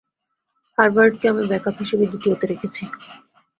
[0.77, 2.83] Harvard কে আমি backup হিসেবে দ্বিতীয় তে রেখেছি।